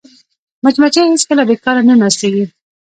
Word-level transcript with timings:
مچمچۍ 0.63 1.03
هېڅکله 1.11 1.43
بیکاره 1.49 1.81
نه 1.89 1.95
ناستېږي 2.01 2.45